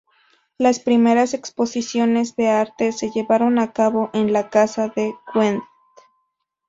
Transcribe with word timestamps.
Las 0.57 0.79
primeras 0.79 1.35
exposiciones 1.35 2.35
de 2.35 2.49
arte 2.49 2.91
se 2.91 3.11
llevaron 3.11 3.59
a 3.59 3.71
cabo 3.71 4.09
en 4.13 4.33
la 4.33 4.49
casa 4.49 4.87
de 4.87 5.13
Wendt. 5.35 5.63